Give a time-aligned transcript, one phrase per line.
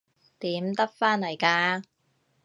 [0.39, 1.83] 點得返嚟㗎？